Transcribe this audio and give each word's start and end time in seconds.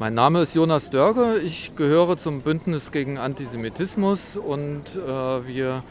Mein 0.00 0.14
Name 0.14 0.42
ist 0.42 0.54
Jonas 0.54 0.90
Dörge. 0.90 1.38
Ich 1.38 1.74
gehöre 1.74 2.16
zum 2.16 2.42
Bündnis 2.42 2.92
gegen 2.92 3.18
Antisemitismus 3.18 4.36
und 4.36 4.94
äh, 4.94 5.08
wir 5.44 5.82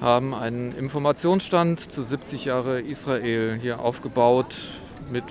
haben 0.00 0.34
einen 0.34 0.70
Informationsstand 0.70 1.90
zu 1.90 2.04
70 2.04 2.44
Jahre 2.44 2.80
Israel 2.80 3.58
hier 3.60 3.80
aufgebaut 3.80 4.54
mit 5.10 5.24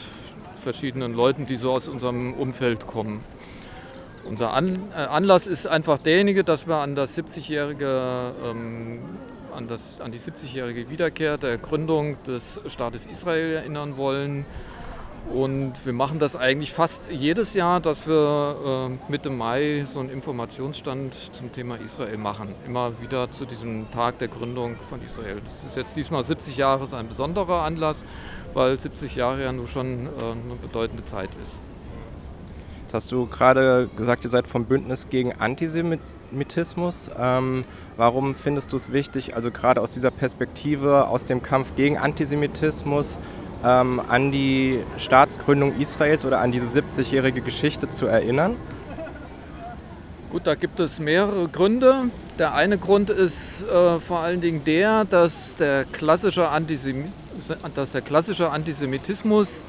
verschiedenen 0.55 1.13
Leuten, 1.13 1.45
die 1.45 1.55
so 1.55 1.71
aus 1.71 1.87
unserem 1.87 2.33
Umfeld 2.33 2.87
kommen. 2.87 3.23
Unser 4.25 4.51
An 4.51 4.83
äh, 4.93 4.97
Anlass 4.97 5.47
ist 5.47 5.65
einfach 5.65 5.97
derjenige, 5.97 6.43
dass 6.43 6.67
wir 6.67 6.75
an 6.75 6.95
das 6.95 7.17
70-jährige 7.17 8.33
ähm, 8.45 8.99
an, 9.55 9.69
an 10.03 10.11
die 10.11 10.19
70-jährige 10.19 10.89
Wiederkehr 10.89 11.37
der 11.37 11.57
Gründung 11.57 12.21
des 12.23 12.59
Staates 12.67 13.05
Israel 13.05 13.53
erinnern 13.53 13.95
wollen. 13.95 14.45
Und 15.33 15.85
wir 15.85 15.93
machen 15.93 16.17
das 16.17 16.35
eigentlich 16.35 16.73
fast 16.73 17.03
jedes 17.11 17.53
Jahr, 17.53 17.79
dass 17.79 18.07
wir 18.07 18.89
äh, 19.07 19.11
Mitte 19.11 19.29
Mai 19.29 19.83
so 19.85 19.99
einen 19.99 20.09
Informationsstand 20.09 21.15
zum 21.33 21.51
Thema 21.51 21.75
Israel 21.75 22.17
machen. 22.17 22.55
Immer 22.65 22.99
wieder 22.99 23.29
zu 23.29 23.45
diesem 23.45 23.91
Tag 23.91 24.17
der 24.17 24.27
Gründung 24.27 24.77
von 24.77 25.03
Israel. 25.03 25.41
Das 25.45 25.69
ist 25.69 25.77
jetzt 25.77 25.95
diesmal 25.95 26.23
70 26.23 26.57
Jahre, 26.57 26.83
ist 26.83 26.95
ein 26.95 27.07
besonderer 27.07 27.61
Anlass, 27.61 28.05
weil 28.55 28.79
70 28.79 29.15
Jahre 29.15 29.43
ja 29.43 29.51
nun 29.51 29.67
schon 29.67 30.07
äh, 30.07 30.09
eine 30.19 30.55
bedeutende 30.59 31.05
Zeit 31.05 31.29
ist. 31.41 31.59
Jetzt 32.81 32.95
hast 32.95 33.11
du 33.11 33.27
gerade 33.27 33.87
gesagt, 33.95 34.23
ihr 34.23 34.31
seid 34.31 34.47
vom 34.47 34.65
Bündnis 34.65 35.09
gegen 35.09 35.33
Antisemitismus. 35.33 37.11
Ähm, 37.19 37.63
warum 37.97 38.33
findest 38.33 38.73
du 38.73 38.77
es 38.77 38.91
wichtig, 38.91 39.35
also 39.35 39.51
gerade 39.51 39.79
aus 39.79 39.91
dieser 39.91 40.09
Perspektive, 40.09 41.07
aus 41.07 41.25
dem 41.25 41.43
Kampf 41.43 41.75
gegen 41.75 41.99
Antisemitismus, 41.99 43.19
ähm, 43.63 44.01
an 44.07 44.31
die 44.31 44.79
Staatsgründung 44.97 45.79
Israels 45.79 46.25
oder 46.25 46.41
an 46.41 46.51
diese 46.51 46.79
70-jährige 46.79 47.41
Geschichte 47.41 47.89
zu 47.89 48.05
erinnern? 48.05 48.55
Gut, 50.29 50.45
da 50.45 50.55
gibt 50.55 50.79
es 50.79 50.99
mehrere 50.99 51.47
Gründe. 51.47 52.05
Der 52.37 52.53
eine 52.53 52.77
Grund 52.77 53.09
ist 53.09 53.63
äh, 53.63 53.99
vor 53.99 54.19
allen 54.19 54.41
Dingen 54.41 54.63
der, 54.63 55.03
dass 55.05 55.55
der 55.57 55.85
klassische, 55.85 56.47
dass 57.73 57.91
der 57.91 58.01
klassische 58.01 58.51
Antisemitismus 58.51 59.65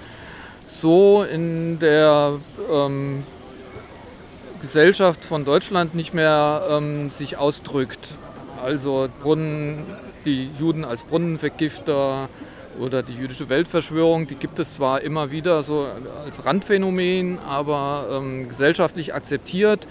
so 0.66 1.24
in 1.24 1.78
der 1.78 2.34
ähm, 2.70 3.24
Gesellschaft 4.60 5.24
von 5.24 5.44
Deutschland 5.44 5.94
nicht 5.94 6.12
mehr 6.12 6.62
ähm, 6.70 7.08
sich 7.08 7.38
ausdrückt. 7.38 8.14
Also 8.62 9.08
Brunnen, 9.22 9.84
die 10.26 10.50
Juden 10.58 10.84
als 10.84 11.02
Brunnenvergifter, 11.02 12.28
oder 12.78 13.02
die 13.02 13.14
jüdische 13.14 13.48
Weltverschwörung, 13.48 14.26
die 14.26 14.36
gibt 14.36 14.58
es 14.58 14.74
zwar 14.74 15.02
immer 15.02 15.30
wieder 15.30 15.62
so 15.62 15.86
als 16.24 16.44
Randphänomen, 16.44 17.38
aber 17.38 18.08
ähm, 18.12 18.48
gesellschaftlich 18.48 19.14
akzeptiert 19.14 19.86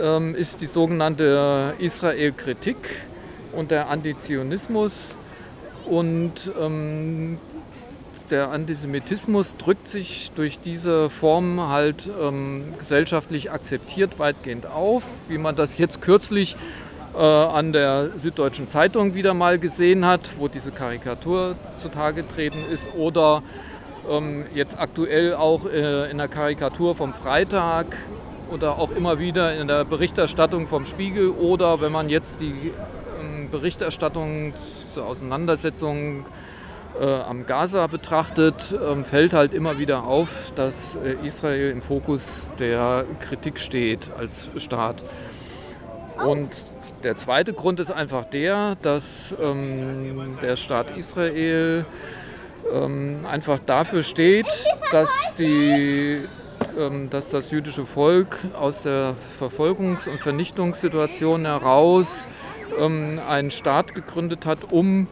ähm, 0.00 0.34
ist 0.34 0.60
die 0.60 0.66
sogenannte 0.66 1.74
Israel-Kritik 1.78 2.76
und 3.52 3.70
der 3.70 3.88
Antizionismus. 3.88 5.18
Und 5.86 6.50
ähm, 6.60 7.38
der 8.30 8.50
Antisemitismus 8.50 9.56
drückt 9.56 9.86
sich 9.86 10.30
durch 10.34 10.58
diese 10.58 11.10
Form 11.10 11.68
halt 11.68 12.10
ähm, 12.20 12.64
gesellschaftlich 12.78 13.50
akzeptiert 13.50 14.18
weitgehend 14.18 14.66
auf, 14.66 15.04
wie 15.28 15.38
man 15.38 15.56
das 15.56 15.78
jetzt 15.78 16.00
kürzlich 16.00 16.56
an 17.20 17.72
der 17.72 18.10
Süddeutschen 18.16 18.66
Zeitung 18.66 19.14
wieder 19.14 19.34
mal 19.34 19.58
gesehen 19.58 20.04
hat, 20.04 20.32
wo 20.38 20.48
diese 20.48 20.72
Karikatur 20.72 21.54
zutage 21.76 22.22
getreten 22.22 22.58
ist, 22.72 22.94
oder 22.94 23.42
ähm, 24.08 24.46
jetzt 24.54 24.78
aktuell 24.78 25.34
auch 25.34 25.66
äh, 25.66 26.10
in 26.10 26.18
der 26.18 26.28
Karikatur 26.28 26.94
vom 26.94 27.12
Freitag 27.12 27.86
oder 28.50 28.78
auch 28.78 28.90
immer 28.90 29.18
wieder 29.18 29.56
in 29.56 29.68
der 29.68 29.84
Berichterstattung 29.84 30.66
vom 30.66 30.84
Spiegel 30.84 31.30
oder 31.30 31.80
wenn 31.80 31.92
man 31.92 32.08
jetzt 32.08 32.40
die 32.40 32.72
ähm, 33.20 33.48
Berichterstattung 33.50 34.52
zur 34.92 35.06
Auseinandersetzung 35.06 36.24
äh, 37.00 37.06
am 37.06 37.46
Gaza 37.46 37.86
betrachtet, 37.86 38.78
ähm, 38.86 39.04
fällt 39.04 39.32
halt 39.32 39.54
immer 39.54 39.78
wieder 39.78 40.04
auf, 40.04 40.52
dass 40.54 40.96
äh, 40.96 41.16
Israel 41.26 41.70
im 41.70 41.82
Fokus 41.82 42.52
der 42.58 43.06
Kritik 43.20 43.58
steht 43.58 44.10
als 44.16 44.50
Staat. 44.56 45.02
Und 46.22 46.50
der 47.02 47.16
zweite 47.16 47.52
Grund 47.52 47.80
ist 47.80 47.90
einfach 47.90 48.24
der, 48.24 48.76
dass 48.82 49.34
ähm, 49.40 50.38
der 50.42 50.56
Staat 50.56 50.96
Israel 50.96 51.84
ähm, 52.72 53.26
einfach 53.30 53.58
dafür 53.58 54.02
steht, 54.02 54.46
dass, 54.90 55.34
die, 55.38 56.18
ähm, 56.78 57.10
dass 57.10 57.30
das 57.30 57.50
jüdische 57.50 57.84
Volk 57.84 58.38
aus 58.58 58.84
der 58.84 59.16
Verfolgungs- 59.38 60.08
und 60.08 60.20
Vernichtungssituation 60.20 61.44
heraus 61.44 62.28
ähm, 62.78 63.20
einen 63.28 63.50
Staat 63.50 63.94
gegründet 63.94 64.46
hat, 64.46 64.72
um 64.72 65.08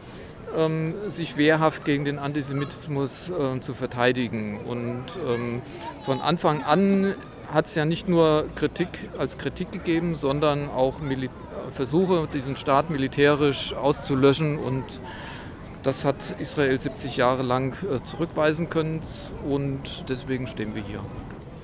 ähm, 0.57 0.93
sich 1.09 1.37
wehrhaft 1.37 1.85
gegen 1.85 2.05
den 2.05 2.19
Antisemitismus 2.19 3.29
äh, 3.29 3.59
zu 3.59 3.73
verteidigen. 3.73 4.59
Und 4.59 5.05
ähm, 5.27 5.61
von 6.05 6.21
Anfang 6.21 6.63
an 6.63 7.15
hat 7.53 7.67
es 7.67 7.75
ja 7.75 7.85
nicht 7.85 8.09
nur 8.09 8.45
Kritik 8.55 8.89
als 9.17 9.37
Kritik 9.37 9.71
gegeben, 9.71 10.15
sondern 10.15 10.69
auch 10.69 10.99
Mil 10.99 11.29
Versuche, 11.71 12.27
diesen 12.31 12.55
Staat 12.55 12.89
militärisch 12.89 13.73
auszulöschen. 13.73 14.59
Und 14.59 14.83
das 15.83 16.03
hat 16.05 16.35
Israel 16.39 16.79
70 16.79 17.17
Jahre 17.17 17.43
lang 17.43 17.75
äh, 17.83 18.03
zurückweisen 18.03 18.69
können 18.69 19.01
und 19.47 20.05
deswegen 20.09 20.47
stehen 20.47 20.75
wir 20.75 20.83
hier. 20.83 20.99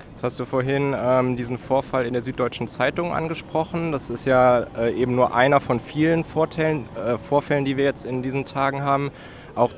Jetzt 0.10 0.24
hast 0.24 0.40
du 0.40 0.46
vorhin 0.46 0.96
ähm, 0.98 1.36
diesen 1.38 1.58
Vorfall 1.58 2.06
in 2.06 2.14
der 2.14 2.22
Süddeutschen 2.22 2.68
Zeitung 2.68 3.14
angesprochen. 3.14 3.92
Das 3.92 4.10
ist 4.10 4.26
ja 4.26 4.66
äh, 4.78 4.94
eben 4.94 5.16
nur 5.16 5.34
einer 5.34 5.60
von 5.60 5.80
vielen 5.80 6.24
Vorteilen, 6.24 6.90
äh, 6.98 7.18
Vorfällen, 7.18 7.64
die 7.66 7.78
wir 7.78 7.86
jetzt 7.86 8.06
in 8.06 8.22
diesen 8.22 8.46
Tagen 8.46 8.82
haben. 8.82 9.12
Auch 9.56 9.72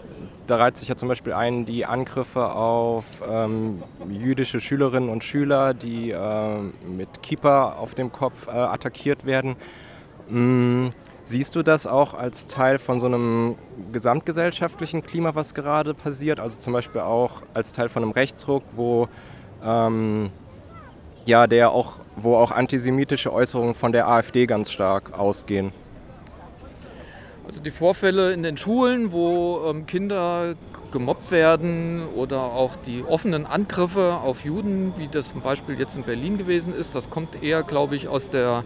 da 0.51 0.57
reiht 0.57 0.75
sich 0.75 0.89
ja 0.89 0.97
zum 0.97 1.07
Beispiel 1.07 1.31
ein 1.31 1.63
die 1.63 1.85
Angriffe 1.85 2.51
auf 2.51 3.23
ähm, 3.25 3.81
jüdische 4.09 4.59
Schülerinnen 4.59 5.07
und 5.07 5.23
Schüler, 5.23 5.73
die 5.73 6.12
äh, 6.12 6.57
mit 6.85 7.23
Kippa 7.23 7.72
auf 7.72 7.95
dem 7.95 8.12
Kopf 8.12 8.47
äh, 8.47 8.51
attackiert 8.51 9.25
werden. 9.25 9.56
Mm, 10.28 10.90
siehst 11.23 11.56
du 11.56 11.63
das 11.63 11.88
auch 11.88 12.16
als 12.16 12.47
Teil 12.47 12.79
von 12.79 13.00
so 13.00 13.06
einem 13.06 13.56
gesamtgesellschaftlichen 13.94 15.03
Klima, 15.03 15.35
was 15.35 15.53
gerade 15.53 15.94
passiert? 15.94 16.41
Also 16.41 16.59
zum 16.59 16.73
Beispiel 16.73 17.00
auch 17.00 17.44
als 17.53 17.72
Teil 17.72 17.88
von 17.88 18.03
einem 18.03 18.11
Rechtsruck, 18.11 18.63
wo 18.75 19.07
ähm, 19.63 20.31
ja, 21.23 21.47
der 21.47 21.72
auch, 21.72 22.00
wo 22.17 22.35
auch 22.35 22.51
antisemitische 22.51 23.31
Äußerungen 23.31 23.73
von 23.73 23.94
der 23.94 24.09
AfD 24.09 24.47
ganz 24.47 24.69
stark 24.69 25.17
ausgehen. 25.17 25.72
Also 27.46 27.62
die 27.62 27.72
Vorfälle 27.72 28.34
in 28.34 28.44
den 28.44 28.57
Schulen, 28.57 29.12
wo 29.12 29.62
ähm, 29.68 29.85
Kinder 29.85 30.56
gemobbt 30.91 31.31
werden 31.31 32.06
oder 32.16 32.44
auch 32.44 32.75
die 32.75 33.03
offenen 33.03 33.46
Angriffe 33.46 34.16
auf 34.16 34.46
Juden, 34.46 34.94
wie 34.97 35.07
das 35.07 35.29
zum 35.31 35.41
Beispiel 35.41 35.79
jetzt 35.79 35.97
in 35.97 36.03
Berlin 36.03 36.38
gewesen 36.38 36.74
ist, 36.74 36.96
das 36.96 37.09
kommt 37.09 37.41
eher, 37.41 37.63
glaube 37.63 37.96
ich, 37.96 38.07
aus 38.07 38.29
der 38.29 38.63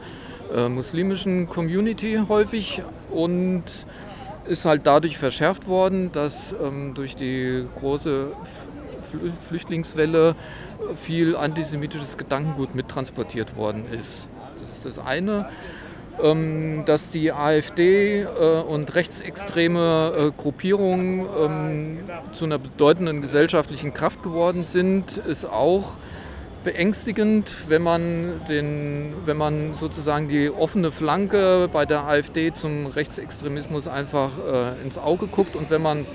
äh, 0.53 0.67
muslimischen 0.67 1.47
Community 1.47 2.19
häufig 2.27 2.83
und 3.11 3.63
ist 4.47 4.65
halt 4.65 4.85
dadurch 4.85 5.17
verschärft 5.17 5.67
worden, 5.67 6.11
dass 6.11 6.53
ähm, 6.53 6.93
durch 6.93 7.15
die 7.15 7.65
große 7.75 8.31
Flüchtlingswelle 9.39 10.35
viel 10.95 11.35
antisemitisches 11.35 12.17
Gedankengut 12.17 12.75
mittransportiert 12.75 13.55
worden 13.55 13.85
ist. 13.91 14.27
Das 14.59 14.69
ist 14.69 14.85
das 14.85 14.99
eine. 14.99 15.49
Ähm, 16.23 16.83
dass 16.85 17.11
die 17.11 17.33
AfD 17.33 18.21
äh, 18.21 18.61
und 18.61 18.95
rechtsextreme 18.95 20.13
äh, 20.17 20.31
Gruppierungen 20.41 21.27
ähm, 21.37 21.99
zu 22.31 22.45
einer 22.45 22.57
bedeutenden 22.57 23.21
gesellschaftlichen 23.21 23.93
Kraft 23.93 24.23
geworden 24.23 24.63
sind, 24.63 25.17
ist 25.17 25.43
auch 25.43 25.97
beängstigend, 26.63 27.53
wenn 27.67 27.81
man, 27.81 28.41
den, 28.47 29.13
wenn 29.25 29.35
man 29.35 29.73
sozusagen 29.73 30.29
die 30.29 30.49
offene 30.49 30.91
Flanke 30.91 31.69
bei 31.71 31.85
der 31.85 32.05
AfD 32.05 32.53
zum 32.53 32.87
Rechtsextremismus 32.87 33.89
einfach 33.89 34.31
äh, 34.39 34.81
ins 34.81 34.97
Auge 34.97 35.27
guckt 35.27 35.57
und 35.57 35.69
wenn 35.69 35.81
man 35.81 36.05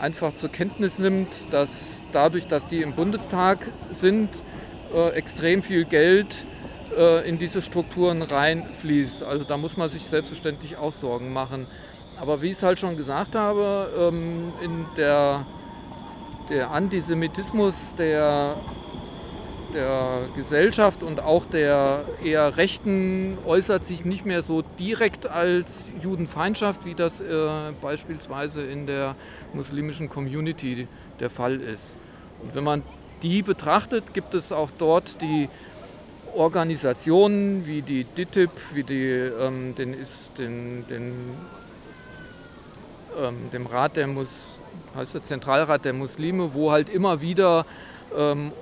einfach 0.00 0.32
zur 0.32 0.50
Kenntnis 0.50 0.98
nimmt, 0.98 1.52
dass 1.52 2.02
dadurch, 2.10 2.46
dass 2.46 2.68
die 2.68 2.80
im 2.80 2.94
Bundestag 2.94 3.70
sind, 3.90 4.30
extrem 5.14 5.62
viel 5.62 5.84
Geld 5.84 6.44
äh, 6.44 6.59
in 7.26 7.38
diese 7.38 7.62
Strukturen 7.62 8.22
reinfließt. 8.22 9.22
Also 9.22 9.44
da 9.44 9.56
muss 9.56 9.76
man 9.76 9.88
sich 9.88 10.02
selbstverständlich 10.04 10.76
auch 10.76 10.92
Sorgen 10.92 11.32
machen. 11.32 11.66
Aber 12.20 12.42
wie 12.42 12.46
ich 12.46 12.52
es 12.52 12.62
halt 12.62 12.78
schon 12.78 12.96
gesagt 12.96 13.34
habe, 13.34 13.90
ähm, 13.98 14.52
in 14.62 14.84
der, 14.96 15.46
der 16.50 16.70
Antisemitismus 16.70 17.94
der, 17.94 18.56
der 19.72 20.28
Gesellschaft 20.36 21.02
und 21.02 21.20
auch 21.20 21.46
der 21.46 22.04
eher 22.22 22.58
Rechten 22.58 23.38
äußert 23.46 23.84
sich 23.84 24.04
nicht 24.04 24.26
mehr 24.26 24.42
so 24.42 24.60
direkt 24.78 25.28
als 25.28 25.90
Judenfeindschaft, 26.02 26.84
wie 26.84 26.94
das 26.94 27.22
äh, 27.22 27.72
beispielsweise 27.80 28.64
in 28.64 28.86
der 28.86 29.16
muslimischen 29.54 30.10
Community 30.10 30.88
der 31.20 31.30
Fall 31.30 31.58
ist. 31.62 31.96
Und 32.42 32.54
wenn 32.54 32.64
man 32.64 32.82
die 33.22 33.42
betrachtet, 33.42 34.12
gibt 34.12 34.34
es 34.34 34.52
auch 34.52 34.70
dort 34.76 35.22
die 35.22 35.48
Organisationen 36.34 37.66
wie 37.66 37.82
die 37.82 38.04
DITIB, 38.04 38.50
wie 38.74 38.84
die, 38.84 39.06
ähm, 39.06 39.74
den, 39.74 39.96
den, 40.38 40.86
den, 40.88 41.12
ähm, 43.20 43.50
dem 43.52 43.66
Rat 43.66 43.96
der 43.96 44.06
Mus, 44.06 44.60
heißt 44.94 45.14
der 45.14 45.22
Zentralrat 45.22 45.84
der 45.84 45.92
Muslime, 45.92 46.54
wo 46.54 46.70
halt 46.70 46.88
immer 46.88 47.20
wieder 47.20 47.66
ähm, 48.16 48.52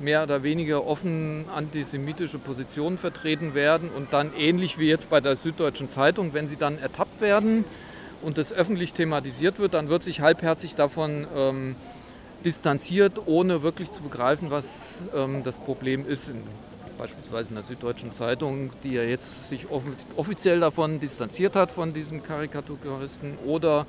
mehr 0.00 0.22
oder 0.22 0.42
weniger 0.42 0.86
offen 0.86 1.44
antisemitische 1.54 2.38
Positionen 2.38 2.98
vertreten 2.98 3.54
werden 3.54 3.90
und 3.90 4.12
dann 4.12 4.32
ähnlich 4.36 4.78
wie 4.78 4.88
jetzt 4.88 5.10
bei 5.10 5.20
der 5.20 5.36
Süddeutschen 5.36 5.88
Zeitung, 5.88 6.34
wenn 6.34 6.48
sie 6.48 6.56
dann 6.56 6.78
ertappt 6.78 7.20
werden 7.20 7.64
und 8.22 8.38
das 8.38 8.52
öffentlich 8.52 8.92
thematisiert 8.92 9.58
wird, 9.58 9.74
dann 9.74 9.88
wird 9.88 10.02
sich 10.02 10.20
halbherzig 10.20 10.74
davon 10.74 11.26
ähm, 11.36 11.76
distanziert, 12.44 13.22
ohne 13.26 13.62
wirklich 13.62 13.90
zu 13.90 14.02
begreifen, 14.02 14.50
was 14.50 15.02
ähm, 15.14 15.42
das 15.44 15.58
Problem 15.58 16.06
ist. 16.06 16.28
In, 16.28 16.42
beispielsweise 17.02 17.48
in 17.48 17.56
der 17.56 17.64
Süddeutschen 17.64 18.12
Zeitung, 18.12 18.70
die 18.84 18.92
ja 18.92 19.02
jetzt 19.02 19.48
sich 19.48 19.66
offiziell 20.16 20.60
davon 20.60 21.00
distanziert 21.00 21.56
hat, 21.56 21.72
von 21.72 21.92
diesem 21.92 22.22
Karikaturisten, 22.22 23.38
oder 23.44 23.86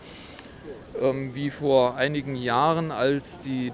ähm, 1.00 1.36
wie 1.36 1.51
vor 1.51 1.95
einigen 1.95 2.36
Jahren, 2.36 2.92
als 2.92 3.39
die 3.39 3.71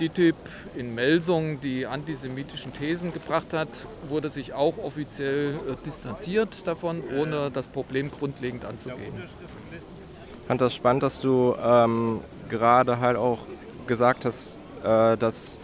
DITIB 0.00 0.34
in 0.74 0.96
Melsung 0.96 1.60
die 1.60 1.86
antisemitischen 1.86 2.72
Thesen 2.72 3.12
gebracht 3.12 3.52
hat, 3.52 3.68
wurde 4.08 4.30
sich 4.30 4.52
auch 4.52 4.78
offiziell 4.78 5.54
äh, 5.54 5.76
distanziert 5.86 6.66
davon, 6.66 7.04
ohne 7.16 7.52
das 7.52 7.68
Problem 7.68 8.10
grundlegend 8.10 8.64
anzugehen. 8.64 9.14
Ich 9.22 10.48
fand 10.48 10.60
das 10.60 10.74
spannend, 10.74 11.04
dass 11.04 11.20
du 11.20 11.54
ähm, 11.62 12.20
gerade 12.48 12.98
halt 12.98 13.16
auch 13.16 13.38
gesagt 13.86 14.24
hast, 14.24 14.58
äh, 14.82 15.16
dass 15.16 15.60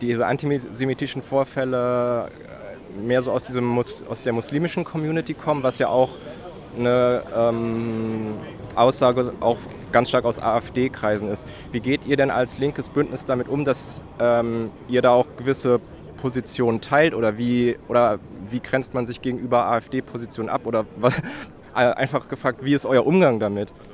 diese 0.00 0.26
antisemitischen 0.26 1.22
Vorfälle 1.22 2.28
äh, 2.28 3.00
mehr 3.00 3.22
so 3.22 3.32
aus, 3.32 3.44
diesem 3.44 3.78
aus 3.78 4.22
der 4.22 4.32
muslimischen 4.32 4.84
Community 4.84 5.34
kommen, 5.34 5.62
was 5.62 5.78
ja 5.78 5.88
auch 5.88 6.10
eine 6.76 7.22
ähm, 7.36 8.34
Aussage 8.74 9.32
auch 9.40 9.58
ganz 9.92 10.08
stark 10.08 10.24
aus 10.24 10.38
AfD-Kreisen 10.38 11.28
ist. 11.30 11.46
Wie 11.72 11.80
geht 11.80 12.06
ihr 12.06 12.16
denn 12.16 12.30
als 12.30 12.58
linkes 12.58 12.88
Bündnis 12.88 13.24
damit 13.24 13.48
um, 13.48 13.64
dass 13.64 14.00
ähm, 14.20 14.70
ihr 14.88 15.02
da 15.02 15.10
auch 15.10 15.26
gewisse 15.36 15.80
Positionen 16.16 16.80
teilt 16.80 17.14
oder 17.14 17.38
wie, 17.38 17.76
oder 17.88 18.18
wie 18.50 18.60
grenzt 18.60 18.94
man 18.94 19.06
sich 19.06 19.20
gegenüber 19.22 19.66
AfD-Positionen 19.66 20.48
ab? 20.48 20.66
Oder 20.66 20.84
was, 20.96 21.14
einfach 21.74 22.28
gefragt, 22.28 22.64
wie 22.64 22.74
ist 22.74 22.86
euer 22.86 23.06
Umgang 23.06 23.38
damit? 23.40 23.72
Also 23.72 23.86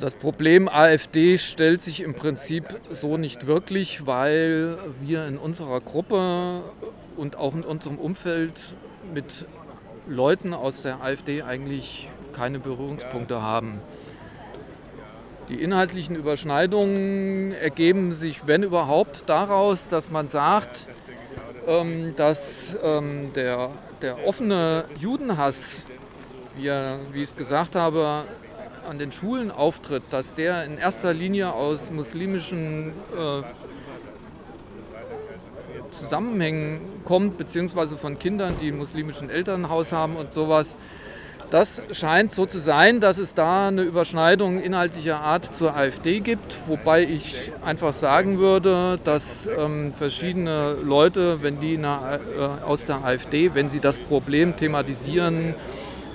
das 0.00 0.14
Problem 0.14 0.68
AfD 0.68 1.38
stellt 1.38 1.80
sich 1.80 2.02
im 2.02 2.14
Prinzip 2.14 2.64
so 2.90 3.16
nicht 3.16 3.46
wirklich, 3.46 4.06
weil 4.06 4.78
wir 5.00 5.26
in 5.26 5.38
unserer 5.38 5.80
Gruppe 5.80 6.62
und 7.16 7.36
auch 7.36 7.54
in 7.54 7.62
unserem 7.62 7.98
Umfeld 7.98 8.74
mit 9.14 9.46
Leuten 10.08 10.54
aus 10.54 10.82
der 10.82 11.02
AfD 11.02 11.42
eigentlich 11.42 12.08
keine 12.32 12.58
Berührungspunkte 12.58 13.42
haben. 13.42 13.80
Die 15.48 15.62
inhaltlichen 15.62 16.16
Überschneidungen 16.16 17.52
ergeben 17.52 18.12
sich, 18.12 18.46
wenn 18.46 18.64
überhaupt, 18.64 19.28
daraus, 19.28 19.88
dass 19.88 20.10
man 20.10 20.26
sagt, 20.26 20.88
ähm, 21.68 22.14
dass 22.16 22.76
ähm, 22.82 23.32
der, 23.34 23.70
der 24.02 24.26
offene 24.26 24.84
Judenhass, 24.98 25.86
wie, 26.56 26.70
wie 27.12 27.22
ich 27.22 27.30
es 27.30 27.36
gesagt 27.36 27.76
habe, 27.76 28.24
an 28.86 28.98
den 28.98 29.12
Schulen 29.12 29.50
auftritt, 29.50 30.02
dass 30.10 30.34
der 30.34 30.64
in 30.64 30.78
erster 30.78 31.12
Linie 31.12 31.52
aus 31.52 31.90
muslimischen 31.90 32.88
äh, 32.88 33.42
Zusammenhängen 35.90 36.80
kommt, 37.04 37.38
beziehungsweise 37.38 37.96
von 37.96 38.18
Kindern, 38.18 38.56
die 38.60 38.72
muslimischen 38.72 39.30
Elternhaus 39.30 39.92
haben 39.92 40.16
und 40.16 40.32
sowas. 40.32 40.76
Das 41.50 41.80
scheint 41.92 42.32
so 42.32 42.44
zu 42.44 42.58
sein, 42.58 42.98
dass 42.98 43.18
es 43.18 43.32
da 43.32 43.68
eine 43.68 43.82
Überschneidung 43.82 44.58
inhaltlicher 44.60 45.20
Art 45.20 45.44
zur 45.44 45.76
AfD 45.76 46.18
gibt, 46.18 46.56
wobei 46.66 47.04
ich 47.04 47.52
einfach 47.64 47.92
sagen 47.92 48.40
würde, 48.40 48.98
dass 49.04 49.46
ähm, 49.46 49.94
verschiedene 49.94 50.76
Leute, 50.82 51.42
wenn 51.42 51.60
die 51.60 51.76
der, 51.76 52.20
äh, 52.36 52.64
aus 52.64 52.86
der 52.86 53.04
AfD, 53.04 53.54
wenn 53.54 53.68
sie 53.68 53.78
das 53.78 54.00
Problem 54.00 54.56
thematisieren, 54.56 55.54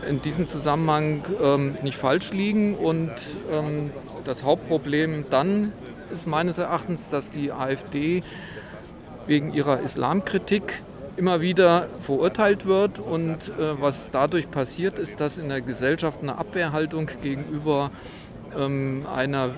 in 0.08 0.22
diesem 0.22 0.48
Zusammenhang 0.48 1.24
ähm, 1.42 1.78
nicht 1.84 1.98
falsch 1.98 2.32
liegen. 2.32 2.76
Und 2.76 3.12
ähm, 3.52 3.92
das 4.24 4.44
Hauptproblem 4.44 5.26
dann 5.30 5.72
ist 6.12 6.28
meines 6.28 6.58
Erachtens, 6.58 7.10
dass 7.10 7.30
die 7.30 7.52
AfD 7.52 8.24
wegen 9.28 9.54
ihrer 9.54 9.80
Islamkritik 9.80 10.82
immer 11.18 11.42
wieder 11.42 11.88
verurteilt 12.02 12.66
wird. 12.66 13.00
Und 13.00 13.50
äh, 13.50 13.82
was 13.82 14.12
dadurch 14.12 14.50
passiert, 14.50 15.00
ist, 15.00 15.20
dass 15.20 15.38
in 15.38 15.50
der 15.50 15.62
Gesellschaft 15.62 16.22
eine 16.22 16.38
Abwehrhaltung 16.38 17.10
gegenüber 17.22 17.92
ähm, 18.58 19.06
einer, 19.14 19.52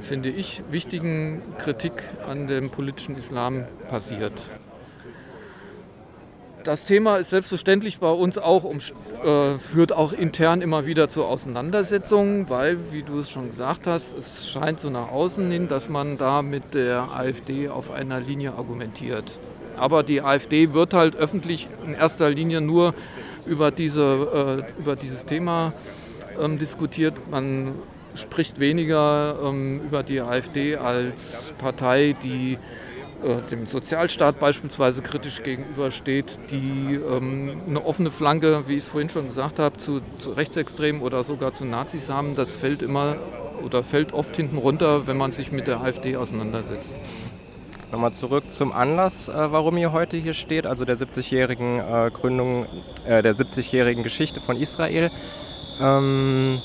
finde 0.00 0.28
ich, 0.30 0.62
wichtigen 0.70 1.42
Kritik 1.58 1.92
an 2.28 2.46
dem 2.46 2.70
politischen 2.70 3.16
Islam 3.16 3.64
passiert. 3.88 4.50
Das 6.64 6.86
Thema 6.86 7.18
ist 7.18 7.28
selbstverständlich 7.28 7.98
bei 7.98 8.10
uns 8.10 8.38
auch, 8.38 8.64
um, 8.64 8.78
äh, 8.78 9.58
führt 9.58 9.92
auch 9.92 10.14
intern 10.14 10.62
immer 10.62 10.86
wieder 10.86 11.10
zu 11.10 11.22
Auseinandersetzungen, 11.24 12.48
weil, 12.48 12.90
wie 12.90 13.02
du 13.02 13.18
es 13.18 13.30
schon 13.30 13.48
gesagt 13.48 13.86
hast, 13.86 14.16
es 14.16 14.48
scheint 14.48 14.80
so 14.80 14.88
nach 14.88 15.10
außen 15.10 15.50
hin, 15.50 15.68
dass 15.68 15.90
man 15.90 16.16
da 16.16 16.40
mit 16.40 16.72
der 16.72 17.10
AfD 17.14 17.68
auf 17.68 17.90
einer 17.90 18.18
Linie 18.18 18.54
argumentiert. 18.54 19.38
Aber 19.76 20.02
die 20.02 20.22
AfD 20.22 20.72
wird 20.72 20.94
halt 20.94 21.16
öffentlich 21.16 21.68
in 21.86 21.92
erster 21.92 22.30
Linie 22.30 22.62
nur 22.62 22.94
über, 23.44 23.70
diese, 23.70 24.64
äh, 24.66 24.80
über 24.80 24.96
dieses 24.96 25.26
Thema 25.26 25.74
ähm, 26.40 26.58
diskutiert. 26.58 27.30
Man 27.30 27.74
spricht 28.14 28.58
weniger 28.58 29.36
ähm, 29.44 29.82
über 29.84 30.02
die 30.02 30.22
AfD 30.22 30.76
als 30.76 31.52
Partei, 31.58 32.16
die 32.22 32.56
dem 33.50 33.66
Sozialstaat 33.66 34.38
beispielsweise 34.38 35.02
kritisch 35.02 35.42
gegenübersteht, 35.42 36.38
die 36.50 36.94
ähm, 36.94 37.62
eine 37.68 37.84
offene 37.84 38.10
Flanke, 38.10 38.64
wie 38.66 38.74
ich 38.74 38.84
es 38.84 38.88
vorhin 38.88 39.08
schon 39.08 39.26
gesagt 39.26 39.58
habe, 39.58 39.76
zu, 39.78 40.00
zu, 40.18 40.30
Rechtsextremen 40.30 41.02
oder 41.02 41.24
sogar 41.24 41.52
zu 41.52 41.64
Nazis 41.64 42.10
haben, 42.10 42.34
das 42.34 42.52
fällt 42.52 42.82
immer 42.82 43.16
oder 43.64 43.82
fällt 43.82 44.12
oft 44.12 44.36
hinten 44.36 44.58
runter, 44.58 45.06
wenn 45.06 45.16
man 45.16 45.32
sich 45.32 45.52
mit 45.52 45.66
der 45.66 45.80
AfD 45.80 46.16
auseinandersetzt. 46.16 46.94
Nochmal 47.92 48.12
zurück 48.12 48.44
zum 48.50 48.72
Anlass, 48.72 49.28
äh, 49.28 49.32
warum 49.34 49.76
ihr 49.76 49.92
heute 49.92 50.16
hier 50.16 50.34
steht, 50.34 50.66
also 50.66 50.84
der 50.84 50.96
70-jährigen 50.96 51.78
äh, 51.78 52.10
Gründung, 52.12 52.66
äh, 53.06 53.22
der 53.22 53.36
70-jährigen 53.36 54.02
Geschichte 54.02 54.40
von 54.40 54.56
Israel. 54.56 55.10
Ähm, 55.80 56.60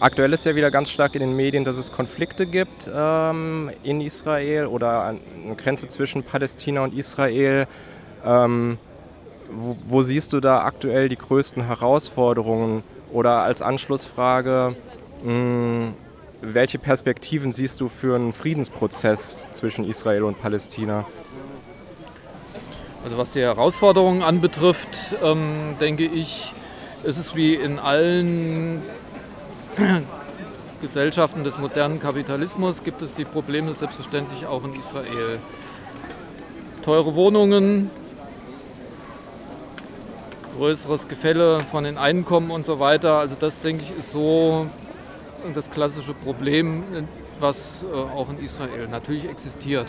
aktuell 0.00 0.32
ist 0.32 0.46
ja 0.46 0.54
wieder 0.54 0.70
ganz 0.70 0.90
stark 0.90 1.14
in 1.14 1.20
den 1.20 1.34
Medien, 1.34 1.64
dass 1.64 1.76
es 1.76 1.92
Konflikte 1.92 2.46
gibt 2.46 2.90
ähm, 2.94 3.70
in 3.82 4.00
Israel 4.00 4.66
oder 4.66 5.04
eine 5.04 5.56
Grenze 5.56 5.88
zwischen 5.88 6.22
Palästina 6.22 6.82
und 6.82 6.94
Israel. 6.94 7.66
Ähm, 8.24 8.78
wo, 9.50 9.76
wo, 9.86 10.02
siehst 10.02 10.32
du 10.32 10.40
da 10.40 10.64
aktuell 10.64 11.08
die 11.08 11.16
größten 11.16 11.66
Herausforderungen? 11.66 12.82
Oder 13.12 13.42
als 13.42 13.62
Anschlussfrage, 13.62 14.76
mh, 15.22 15.30
hm, 15.30 15.94
welche 16.40 16.78
Perspektiven 16.78 17.52
siehst 17.52 17.80
du 17.80 17.88
für 17.88 18.16
einen 18.16 18.32
Friedensprozess 18.32 19.46
zwischen 19.52 19.84
Israel 19.84 20.24
und 20.24 20.40
Palästina? 20.40 21.06
Also 23.04 23.18
was 23.18 23.32
die 23.32 23.40
Herausforderungen 23.40 24.22
anbetrifft, 24.22 25.16
ähm, 25.22 25.76
denke 25.80 26.04
ich, 26.04 26.52
ist 27.04 27.18
es 27.18 27.36
wie 27.36 27.54
in 27.54 27.78
allen 27.78 28.82
Gesellschaften 30.80 31.44
des 31.44 31.58
modernen 31.58 32.00
Kapitalismus 32.00 32.82
gibt 32.82 33.02
es 33.02 33.14
die 33.14 33.24
Probleme 33.24 33.74
selbstverständlich 33.74 34.46
auch 34.46 34.64
in 34.64 34.74
Israel. 34.74 35.38
Teure 36.82 37.14
Wohnungen, 37.14 37.90
größeres 40.56 41.08
Gefälle 41.08 41.60
von 41.60 41.84
den 41.84 41.98
Einkommen 41.98 42.50
und 42.50 42.64
so 42.64 42.80
weiter. 42.80 43.18
Also 43.18 43.36
das, 43.38 43.60
denke 43.60 43.82
ich, 43.82 43.98
ist 43.98 44.12
so 44.12 44.66
das 45.52 45.68
klassische 45.68 46.14
Problem, 46.14 47.06
was 47.38 47.84
äh, 47.84 47.94
auch 47.94 48.30
in 48.30 48.38
Israel 48.38 48.88
natürlich 48.88 49.28
existiert. 49.28 49.86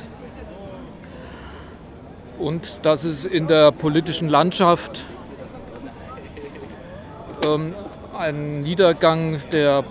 Und 2.39 2.85
dass 2.85 3.05
es 3.05 3.25
in 3.25 3.47
der 3.47 3.71
politischen 3.71 4.27
Landschaft 4.27 5.05
ähm, 7.45 7.73
ein 8.17 8.61
Niedergang 8.61 9.39
der 9.51 9.83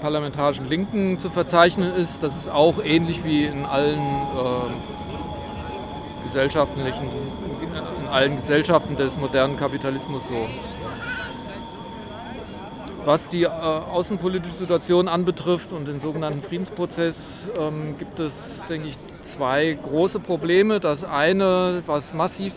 parlamentarischen 0.00 0.68
Linken 0.68 1.18
zu 1.18 1.30
verzeichnen 1.30 1.94
ist. 1.94 2.22
Das 2.22 2.36
ist 2.36 2.48
auch 2.48 2.82
ähnlich 2.82 3.24
wie 3.24 3.44
in 3.44 3.64
allen 3.64 3.98
äh, 3.98 4.72
gesellschaftlichen, 6.22 7.10
in 8.00 8.08
allen 8.08 8.36
Gesellschaften 8.36 8.96
des 8.96 9.16
modernen 9.16 9.56
Kapitalismus 9.56 10.28
so. 10.28 10.48
Was 13.04 13.28
die 13.28 13.42
äh, 13.42 13.48
außenpolitische 13.48 14.56
Situation 14.56 15.08
anbetrifft 15.08 15.72
und 15.72 15.86
den 15.86 16.00
sogenannten 16.00 16.42
Friedensprozess, 16.42 17.48
ähm, 17.58 17.96
gibt 17.98 18.18
es, 18.18 18.62
denke 18.68 18.88
ich, 18.88 18.96
zwei 19.20 19.76
große 19.82 20.20
Probleme. 20.20 20.80
Das 20.80 21.04
eine, 21.04 21.82
was 21.86 22.14
massiv, 22.14 22.54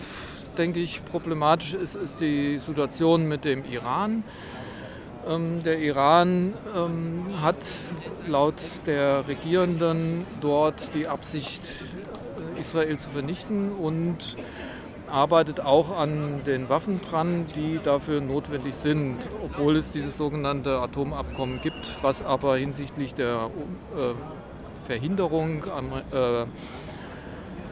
denke 0.57 0.79
ich, 0.79 1.03
problematisch 1.03 1.73
ist, 1.73 1.95
ist 1.95 2.21
die 2.21 2.59
Situation 2.59 3.27
mit 3.27 3.43
dem 3.43 3.65
Iran. 3.65 4.23
Ähm, 5.29 5.63
der 5.63 5.79
Iran 5.79 6.53
ähm, 6.75 7.25
hat 7.41 7.65
laut 8.27 8.61
der 8.85 9.27
Regierenden 9.27 10.25
dort 10.41 10.93
die 10.93 11.07
Absicht, 11.07 11.61
Israel 12.59 12.97
zu 12.97 13.09
vernichten 13.09 13.71
und 13.71 14.37
arbeitet 15.09 15.59
auch 15.61 15.97
an 15.97 16.41
den 16.45 16.69
Waffen 16.69 17.01
dran, 17.01 17.45
die 17.55 17.79
dafür 17.81 18.21
notwendig 18.21 18.75
sind, 18.75 19.17
obwohl 19.43 19.75
es 19.77 19.91
dieses 19.91 20.17
sogenannte 20.17 20.79
Atomabkommen 20.79 21.61
gibt, 21.61 21.93
was 22.01 22.23
aber 22.23 22.57
hinsichtlich 22.57 23.15
der 23.15 23.49
äh, 23.95 24.13
Verhinderung 24.85 25.63
äh, 25.63 26.45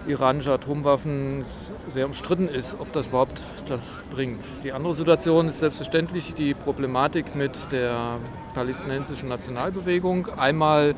iranischer 0.08 0.54
Atomwaffen 0.54 1.44
sehr 1.88 2.06
umstritten 2.06 2.48
ist, 2.48 2.78
ob 2.80 2.92
das 2.94 3.08
überhaupt 3.08 3.42
das 3.68 4.00
bringt. 4.12 4.44
Die 4.64 4.72
andere 4.72 4.94
Situation 4.94 5.48
ist 5.48 5.60
selbstverständlich 5.60 6.34
die 6.34 6.54
Problematik 6.54 7.36
mit 7.36 7.72
der 7.72 8.20
palästinensischen 8.54 9.30
Nationalbewegung. 9.30 10.28
Einmal 10.38 10.96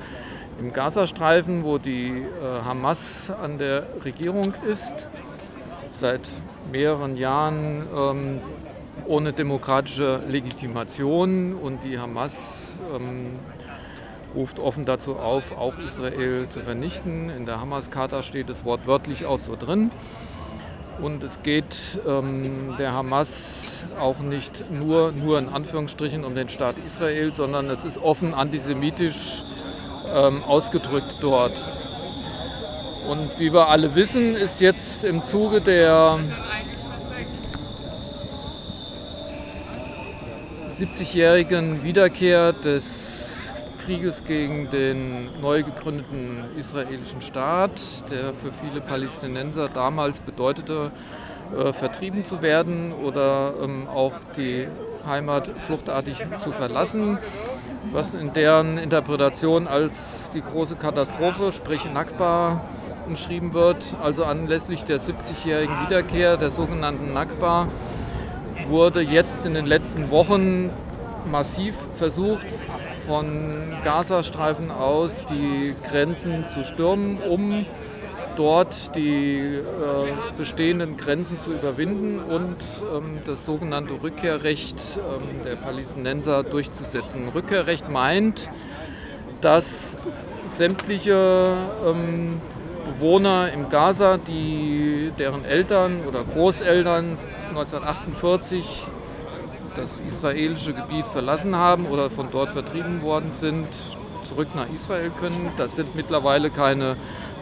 im 0.59 0.73
Gazastreifen, 0.73 1.63
wo 1.63 1.77
die 1.77 2.09
äh, 2.09 2.63
Hamas 2.63 3.29
an 3.29 3.57
der 3.57 3.87
Regierung 4.03 4.53
ist 4.67 5.07
seit 5.91 6.29
mehreren 6.71 7.15
Jahren 7.15 7.87
ähm, 7.95 8.41
ohne 9.05 9.33
demokratische 9.33 10.21
Legitimation 10.27 11.53
und 11.53 11.83
die 11.83 11.99
Hamas 11.99 12.73
ähm, 12.95 13.39
ruft 14.35 14.59
offen 14.59 14.85
dazu 14.85 15.17
auf, 15.17 15.51
auch 15.51 15.77
Israel 15.79 16.47
zu 16.49 16.61
vernichten. 16.61 17.29
In 17.29 17.45
der 17.45 17.61
Hamas-Charta 17.61 18.23
steht 18.23 18.49
es 18.49 18.65
wortwörtlich 18.65 19.25
auch 19.25 19.37
so 19.37 19.55
drin. 19.55 19.91
Und 21.01 21.23
es 21.23 21.43
geht 21.43 21.99
ähm, 22.07 22.75
der 22.79 22.93
Hamas 22.93 23.85
auch 23.99 24.19
nicht 24.19 24.71
nur, 24.71 25.11
nur 25.11 25.37
in 25.37 25.47
Anführungsstrichen 25.47 26.25
um 26.25 26.33
den 26.33 26.49
Staat 26.49 26.75
Israel, 26.83 27.31
sondern 27.31 27.69
es 27.69 27.85
ist 27.85 27.99
offen 27.99 28.33
antisemitisch 28.33 29.43
ähm, 30.11 30.43
ausgedrückt 30.43 31.17
dort. 31.21 31.63
Und 33.07 33.39
wie 33.39 33.53
wir 33.53 33.67
alle 33.67 33.93
wissen, 33.95 34.35
ist 34.35 34.59
jetzt 34.59 35.03
im 35.03 35.21
Zuge 35.21 35.61
der 35.61 36.19
70-jährigen 40.77 41.83
Wiederkehr 41.83 42.53
des 42.53 43.16
Krieges 43.87 44.25
gegen 44.25 44.69
den 44.69 45.29
neu 45.39 45.63
gegründeten 45.63 46.43
israelischen 46.57 47.21
Staat, 47.21 47.71
der 48.11 48.33
für 48.33 48.51
viele 48.51 48.81
Palästinenser 48.81 49.69
damals 49.69 50.19
bedeutete, 50.19 50.91
äh, 51.57 51.71
vertrieben 51.71 52.25
zu 52.25 52.41
werden 52.41 52.91
oder 52.91 53.53
ähm, 53.63 53.87
auch 53.87 54.11
die 54.35 54.67
Heimat 55.05 55.47
fluchtartig 55.61 56.17
zu 56.37 56.51
verlassen, 56.51 57.17
was 57.93 58.13
in 58.13 58.33
deren 58.33 58.77
Interpretation 58.77 59.67
als 59.67 60.29
die 60.33 60.41
große 60.41 60.75
Katastrophe, 60.75 61.53
sprich 61.53 61.85
Nakba, 61.85 62.59
umschrieben 63.07 63.53
wird. 63.53 63.95
Also 64.03 64.25
anlässlich 64.25 64.83
der 64.83 64.99
70-jährigen 64.99 65.85
Wiederkehr 65.85 66.35
der 66.35 66.49
sogenannten 66.49 67.13
Nakba 67.13 67.69
wurde 68.67 68.99
jetzt 68.99 69.45
in 69.45 69.53
den 69.53 69.65
letzten 69.65 70.11
Wochen 70.11 70.71
massiv 71.25 71.75
versucht, 71.95 72.47
von 73.07 73.71
Gazastreifen 73.83 74.69
aus 74.69 75.25
die 75.25 75.73
Grenzen 75.89 76.47
zu 76.47 76.63
stürmen, 76.63 77.19
um 77.21 77.65
dort 78.35 78.95
die 78.95 79.55
äh, 79.55 79.61
bestehenden 80.37 80.97
Grenzen 80.97 81.39
zu 81.39 81.53
überwinden 81.53 82.19
und 82.19 82.57
ähm, 82.95 83.19
das 83.25 83.45
sogenannte 83.45 83.95
Rückkehrrecht 84.03 84.75
ähm, 84.97 85.41
der 85.43 85.55
Palästinenser 85.55 86.43
durchzusetzen. 86.43 87.29
Rückkehrrecht 87.29 87.89
meint, 87.89 88.49
dass 89.41 89.97
sämtliche 90.45 91.49
ähm, 91.85 92.41
Bewohner 92.85 93.51
im 93.51 93.69
Gaza, 93.69 94.17
die, 94.17 95.11
deren 95.17 95.45
Eltern 95.45 96.05
oder 96.07 96.23
Großeltern 96.23 97.17
1948 97.49 98.83
das 99.77 99.99
israelische 99.99 100.73
Gebiet 100.73 101.07
verlassen 101.07 101.55
haben 101.55 101.85
oder 101.85 102.09
von 102.09 102.29
dort 102.31 102.51
vertrieben 102.51 103.01
worden 103.01 103.33
sind, 103.33 103.67
zurück 104.21 104.49
nach 104.55 104.67
Israel 104.73 105.11
können. 105.19 105.51
Das 105.57 105.75
sind 105.75 105.95
mittlerweile 105.95 106.49
keine 106.49 106.97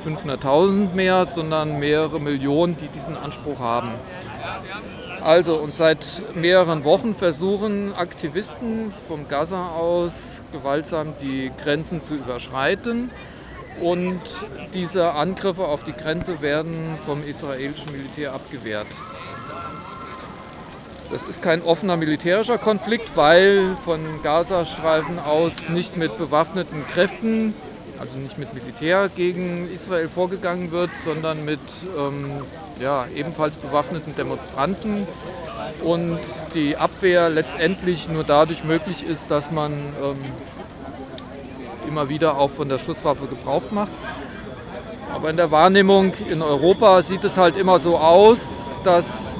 500.000 0.05 0.93
mehr, 0.93 1.25
sondern 1.25 1.79
mehrere 1.79 2.19
Millionen, 2.19 2.77
die 2.77 2.87
diesen 2.87 3.17
Anspruch 3.17 3.59
haben. 3.59 3.91
Also 5.21 5.55
und 5.55 5.73
seit 5.73 6.05
mehreren 6.35 6.83
Wochen 6.83 7.15
versuchen 7.15 7.93
Aktivisten 7.95 8.93
vom 9.07 9.27
Gaza 9.27 9.69
aus 9.69 10.43
gewaltsam 10.51 11.13
die 11.19 11.51
Grenzen 11.57 12.01
zu 12.01 12.13
überschreiten 12.13 13.09
und 13.81 14.21
diese 14.73 15.13
Angriffe 15.13 15.65
auf 15.65 15.83
die 15.83 15.93
Grenze 15.93 16.41
werden 16.41 16.97
vom 17.05 17.23
israelischen 17.23 17.91
Militär 17.91 18.33
abgewehrt. 18.33 18.87
Das 21.15 21.23
ist 21.23 21.41
kein 21.41 21.61
offener 21.61 21.95
militärischer 21.95 22.57
Konflikt, 22.57 23.15
weil 23.15 23.77
von 23.85 24.01
Gazastreifen 24.21 25.17
aus 25.17 25.69
nicht 25.69 25.95
mit 25.95 26.17
bewaffneten 26.17 26.85
Kräften, 26.87 27.53
also 28.01 28.17
nicht 28.17 28.37
mit 28.37 28.53
Militär 28.53 29.07
gegen 29.15 29.73
Israel 29.73 30.09
vorgegangen 30.09 30.71
wird, 30.73 30.89
sondern 30.97 31.45
mit 31.45 31.61
ähm, 31.97 32.25
ja, 32.81 33.05
ebenfalls 33.15 33.55
bewaffneten 33.55 34.13
Demonstranten. 34.17 35.07
Und 35.85 36.19
die 36.53 36.75
Abwehr 36.75 37.29
letztendlich 37.29 38.09
nur 38.09 38.25
dadurch 38.25 38.65
möglich 38.65 39.01
ist, 39.07 39.31
dass 39.31 39.51
man 39.51 39.71
ähm, 39.71 40.17
immer 41.87 42.09
wieder 42.09 42.37
auch 42.37 42.51
von 42.51 42.67
der 42.67 42.77
Schusswaffe 42.77 43.27
Gebrauch 43.27 43.71
macht. 43.71 43.93
Aber 45.13 45.29
in 45.29 45.37
der 45.37 45.49
Wahrnehmung 45.49 46.11
in 46.29 46.41
Europa 46.41 47.01
sieht 47.03 47.23
es 47.23 47.37
halt 47.37 47.55
immer 47.55 47.79
so 47.79 47.97
aus, 47.97 48.81
dass 48.83 49.37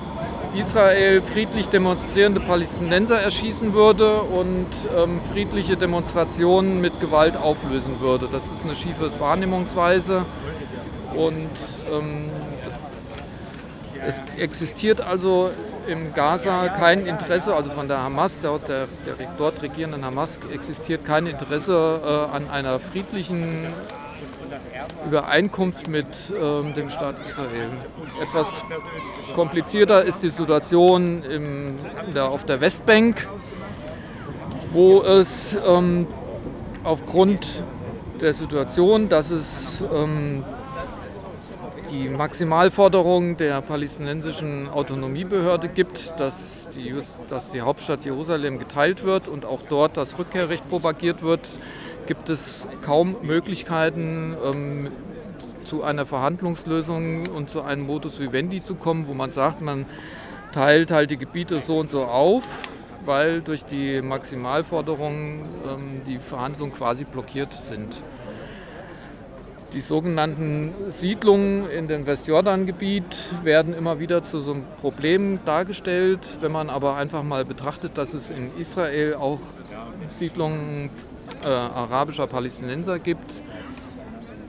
Israel 0.58 1.22
friedlich 1.22 1.70
demonstrierende 1.70 2.40
Palästinenser 2.40 3.20
erschießen 3.20 3.74
würde 3.74 4.22
und 4.22 4.68
ähm, 4.98 5.20
friedliche 5.32 5.78
Demonstrationen 5.78 6.82
mit 6.82 7.00
Gewalt 7.00 7.38
auflösen 7.38 8.00
würde. 8.00 8.30
Das 8.32 8.50
ist 8.50 8.64
eine 8.64 8.76
schiefe 8.76 9.08
Wahrnehmungsweise 9.20 10.26
und 11.16 11.50
ähm, 11.92 12.30
es 14.06 14.22
existiert 14.38 15.02
also 15.02 15.52
im 15.88 16.14
Gaza 16.14 16.70
kein 16.70 17.06
Interesse, 17.06 17.56
also 17.56 17.72
von 17.72 17.88
der 17.88 18.02
Hamas, 18.02 18.40
der, 18.40 18.58
der, 18.60 18.88
der 19.06 19.28
dort 19.38 19.62
regierenden 19.62 20.06
Hamas, 20.06 20.40
existiert 20.54 21.06
kein 21.06 21.28
Interesse 21.28 22.02
äh, 22.04 22.36
an 22.36 22.50
einer 22.50 22.80
friedlichen 22.80 23.68
Übereinkunft 25.06 25.88
mit 25.88 26.08
ähm, 26.40 26.74
dem 26.74 26.90
Staat 26.90 27.16
Israel. 27.26 27.70
Etwas 28.22 28.54
komplizierter 29.34 30.04
ist 30.04 30.24
die 30.24 30.30
Situation 30.30 31.24
im, 31.24 31.80
der, 32.14 32.30
auf 32.30 32.46
der 32.46 32.62
Westbank, 32.62 33.28
wo 34.72 35.02
es 35.02 35.58
ähm, 35.66 36.08
aufgrund 36.84 37.64
der 38.22 38.34
Situation, 38.34 39.10
dass 39.10 39.32
es 39.32 39.84
ähm, 39.94 40.44
die 41.92 42.10
Maximalforderung 42.10 43.38
der 43.38 43.62
palästinensischen 43.62 44.70
Autonomiebehörde 44.70 45.70
gibt, 45.70 46.20
dass 46.20 46.68
die, 46.76 46.94
dass 47.30 47.52
die 47.52 47.62
Hauptstadt 47.62 48.04
Jerusalem 48.06 48.60
geteilt 48.60 49.04
wird 49.04 49.28
und 49.28 49.46
auch 49.46 49.62
dort 49.70 49.98
das 49.98 50.18
Rückkehrrecht 50.18 50.68
propagiert 50.68 51.22
wird, 51.22 51.48
gibt 52.06 52.30
es 52.30 52.68
kaum 52.82 53.18
Möglichkeiten, 53.24 54.36
ähm, 54.44 54.92
zu 55.64 55.84
einer 55.84 56.06
Verhandlungslösung 56.06 57.28
und 57.28 57.50
zu 57.50 57.62
einem 57.62 57.86
Modus 57.86 58.20
vivendi 58.20 58.62
zu 58.62 58.76
kommen, 58.76 59.08
wo 59.08 59.14
man 59.14 59.32
sagt, 59.32 59.62
man 59.62 59.86
teilt 60.52 60.92
halt 60.92 61.12
die 61.12 61.18
Gebiete 61.18 61.60
so 61.60 61.80
und 61.80 61.90
so 61.90 62.04
auf, 62.04 62.44
weil 63.06 63.42
durch 63.42 63.66
die 63.66 64.02
Maximalforderungen 64.02 65.40
ähm, 65.68 66.02
die 66.06 66.20
Verhandlungen 66.20 66.74
quasi 66.74 67.04
blockiert 67.04 67.54
sind. 67.54 68.02
Die 69.74 69.82
sogenannten 69.82 70.74
Siedlungen 70.88 71.70
in 71.70 71.90
dem 71.90 72.06
Westjordan-Gebiet 72.06 73.44
werden 73.44 73.74
immer 73.74 74.00
wieder 74.00 74.24
zu 74.24 74.40
so 74.40 74.54
einem 74.54 74.64
Problem 74.80 75.40
dargestellt. 75.44 76.38
Wenn 76.40 76.54
man 76.54 76.70
aber 76.70 76.96
einfach 76.96 77.24
mal 77.24 77.44
betrachtet, 77.44 77.98
dass 77.98 78.14
es 78.14 78.30
in 78.30 78.56
Israel 78.58 79.16
auch 79.16 79.40
Siedlungen 80.08 80.90
äh, 81.44 81.48
arabischer 81.48 82.28
Palästinenser 82.28 83.00
gibt, 83.00 83.42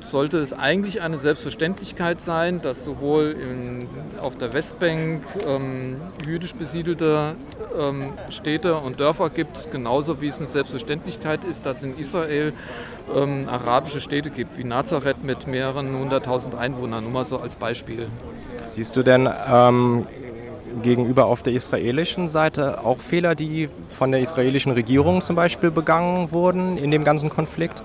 sollte 0.00 0.38
es 0.38 0.52
eigentlich 0.52 1.02
eine 1.02 1.18
Selbstverständlichkeit 1.18 2.20
sein, 2.20 2.62
dass 2.62 2.84
sowohl 2.84 3.36
in, 3.38 3.88
auf 4.20 4.36
der 4.36 4.52
Westbank 4.52 5.22
ähm, 5.46 6.00
jüdisch 6.24 6.54
besiedelte 6.54 7.34
ähm, 7.78 8.12
Städte 8.30 8.76
und 8.76 9.00
Dörfer 9.00 9.30
gibt, 9.30 9.70
genauso 9.70 10.20
wie 10.20 10.28
es 10.28 10.38
eine 10.38 10.46
Selbstverständlichkeit 10.46 11.44
ist, 11.44 11.66
dass 11.66 11.82
in 11.82 11.98
Israel 11.98 12.52
ähm, 13.14 13.48
arabische 13.48 14.00
Städte 14.00 14.30
gibt, 14.30 14.56
wie 14.56 14.64
Nazareth 14.64 15.22
mit 15.22 15.46
mehreren 15.46 15.94
hunderttausend 15.98 16.54
Einwohnern, 16.54 17.04
nur 17.04 17.12
mal 17.12 17.24
so 17.24 17.38
als 17.38 17.56
Beispiel. 17.56 18.08
Siehst 18.64 18.96
du 18.96 19.02
denn 19.02 19.28
ähm, 19.48 20.06
gegenüber 20.82 21.26
auf 21.26 21.42
der 21.42 21.52
israelischen 21.52 22.28
Seite 22.28 22.84
auch 22.84 22.98
Fehler, 22.98 23.34
die 23.34 23.68
von 23.88 24.12
der 24.12 24.20
israelischen 24.20 24.72
Regierung 24.72 25.20
zum 25.20 25.36
Beispiel 25.36 25.70
begangen 25.70 26.32
wurden 26.32 26.76
in 26.76 26.90
dem 26.90 27.04
ganzen 27.04 27.30
Konflikt? 27.30 27.82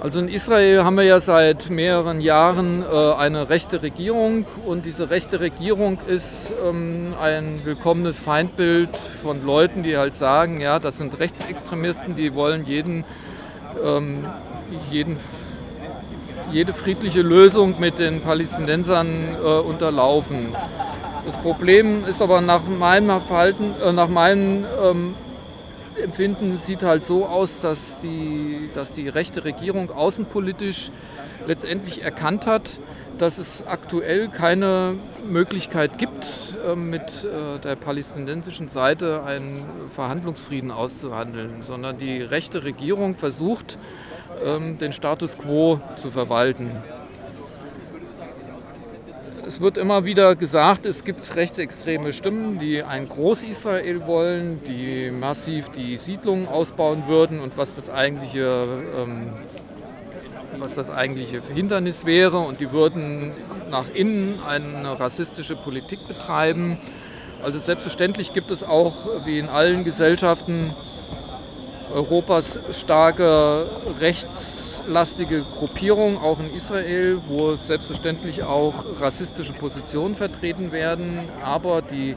Also 0.00 0.18
in 0.18 0.28
Israel 0.28 0.82
haben 0.82 0.96
wir 0.96 1.04
ja 1.04 1.20
seit 1.20 1.70
mehreren 1.70 2.20
Jahren 2.20 2.82
äh, 2.82 3.12
eine 3.14 3.50
rechte 3.50 3.82
Regierung 3.82 4.46
und 4.66 4.84
diese 4.84 5.10
rechte 5.10 5.38
Regierung 5.38 5.98
ist 6.08 6.52
ähm, 6.68 7.14
ein 7.22 7.60
willkommenes 7.64 8.18
Feindbild 8.18 8.96
von 9.22 9.46
Leuten, 9.46 9.84
die 9.84 9.96
halt 9.96 10.14
sagen, 10.14 10.60
ja, 10.60 10.80
das 10.80 10.98
sind 10.98 11.20
Rechtsextremisten, 11.20 12.16
die 12.16 12.34
wollen 12.34 12.66
jeden, 12.66 13.04
ähm, 13.84 14.26
jeden 14.90 15.18
jede 16.50 16.74
friedliche 16.74 17.22
Lösung 17.22 17.78
mit 17.80 17.98
den 17.98 18.20
Palästinensern 18.20 19.36
äh, 19.42 19.46
unterlaufen. 19.46 20.54
Das 21.24 21.36
Problem 21.36 22.04
ist 22.04 22.20
aber 22.20 22.40
nach 22.40 22.64
meinem 22.66 23.20
Verhalten, 23.20 23.74
äh, 23.80 23.92
nach 23.92 24.08
meinem 24.08 24.64
ähm, 24.82 25.14
Empfinden 26.02 26.58
sieht 26.58 26.82
halt 26.82 27.04
so 27.04 27.26
aus, 27.26 27.60
dass 27.60 28.00
die, 28.00 28.70
dass 28.74 28.94
die 28.94 29.08
rechte 29.08 29.44
Regierung 29.44 29.92
außenpolitisch 29.92 30.90
letztendlich 31.46 32.02
erkannt 32.02 32.46
hat, 32.46 32.80
dass 33.18 33.38
es 33.38 33.64
aktuell 33.68 34.30
keine 34.30 34.96
Möglichkeit 35.24 35.96
gibt, 35.96 36.56
ähm, 36.68 36.90
mit 36.90 37.24
äh, 37.24 37.60
der 37.60 37.76
palästinensischen 37.76 38.68
Seite 38.68 39.22
einen 39.22 39.64
Verhandlungsfrieden 39.90 40.72
auszuhandeln, 40.72 41.62
sondern 41.62 41.98
die 41.98 42.20
rechte 42.20 42.64
Regierung 42.64 43.14
versucht, 43.14 43.78
ähm, 44.44 44.78
den 44.78 44.92
Status 44.92 45.38
quo 45.38 45.80
zu 45.94 46.10
verwalten. 46.10 46.82
Es 49.52 49.60
wird 49.60 49.76
immer 49.76 50.06
wieder 50.06 50.34
gesagt, 50.34 50.86
es 50.86 51.04
gibt 51.04 51.36
rechtsextreme 51.36 52.14
Stimmen, 52.14 52.58
die 52.58 52.82
ein 52.82 53.06
Groß-Israel 53.06 54.06
wollen, 54.06 54.62
die 54.66 55.10
massiv 55.10 55.68
die 55.68 55.98
Siedlungen 55.98 56.48
ausbauen 56.48 57.06
würden 57.06 57.38
und 57.38 57.58
was 57.58 57.76
das 57.76 57.90
eigentliche, 57.90 58.64
ähm, 58.98 59.28
was 60.58 60.74
das 60.74 60.88
eigentliche 60.88 61.42
Hindernis 61.54 62.06
wäre. 62.06 62.38
Und 62.38 62.60
die 62.60 62.72
würden 62.72 63.32
nach 63.70 63.84
innen 63.92 64.40
eine 64.42 64.98
rassistische 64.98 65.54
Politik 65.54 66.08
betreiben. 66.08 66.78
Also 67.44 67.58
selbstverständlich 67.58 68.32
gibt 68.32 68.50
es 68.50 68.64
auch, 68.64 69.26
wie 69.26 69.38
in 69.38 69.50
allen 69.50 69.84
Gesellschaften, 69.84 70.74
Europas 71.92 72.58
starke 72.70 73.66
rechtslastige 74.82 75.44
Gruppierung, 75.44 76.18
auch 76.18 76.40
in 76.40 76.52
Israel, 76.54 77.20
wo 77.26 77.54
selbstverständlich 77.54 78.42
auch 78.42 79.00
rassistische 79.00 79.52
Positionen 79.52 80.14
vertreten 80.14 80.72
werden. 80.72 81.28
Aber 81.44 81.82
die 81.82 82.16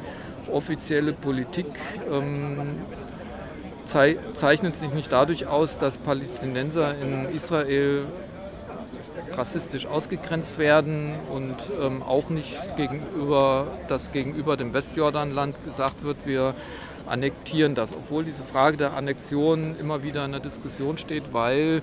offizielle 0.52 1.14
Politik 1.14 1.68
ähm, 2.12 2.82
zeichnet 3.86 4.76
sich 4.76 4.94
nicht 4.94 5.12
dadurch 5.12 5.48
aus, 5.48 5.78
dass 5.78 5.98
Palästinenser 5.98 6.96
in 7.00 7.26
Israel 7.36 8.06
rassistisch 9.34 9.86
ausgegrenzt 9.86 10.58
werden 10.58 11.16
und 11.32 11.56
ähm, 11.82 12.02
auch 12.04 12.30
nicht 12.30 12.56
gegenüber, 12.78 13.68
dass 13.88 14.12
gegenüber 14.12 14.56
dem 14.56 14.74
Westjordanland 14.74 15.64
gesagt 15.66 16.04
wird, 16.04 16.26
wir 16.26 16.56
annektieren 17.08 17.76
das, 17.76 17.94
obwohl 17.94 18.24
diese 18.24 18.44
Frage 18.44 18.78
der 18.78 18.94
Annexion 18.94 19.76
immer 19.80 20.04
wieder 20.04 20.26
in 20.26 20.32
der 20.32 20.40
Diskussion 20.40 20.98
steht, 20.98 21.34
weil 21.34 21.82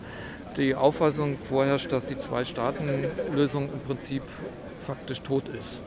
die 0.56 0.74
Auffassung 0.74 1.36
vorherrscht, 1.36 1.92
dass 1.92 2.06
die 2.06 2.16
Zwei-Staaten-Lösung 2.16 3.70
im 3.72 3.80
Prinzip 3.80 4.22
faktisch 4.86 5.20
tot 5.22 5.48
ist. 5.48 5.80